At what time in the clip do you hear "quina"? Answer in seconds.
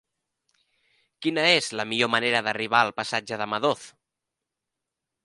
1.25-1.43